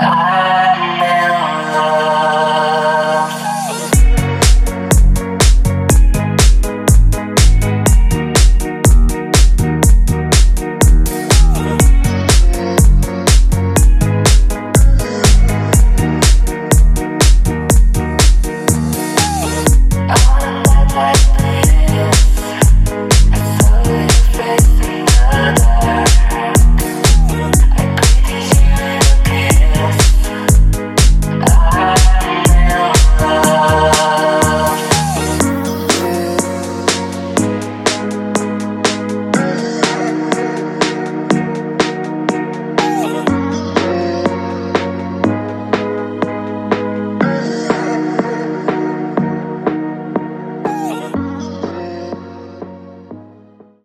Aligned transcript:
I 0.00 0.47